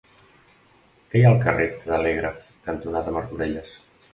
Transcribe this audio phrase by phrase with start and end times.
[1.11, 3.79] Què hi ha al carrer Telègraf cantonada Martorelles?